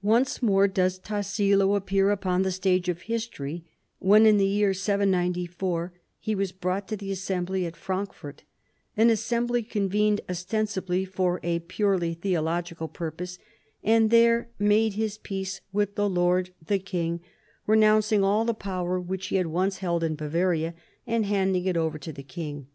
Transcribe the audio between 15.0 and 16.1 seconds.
peace with REVOLTS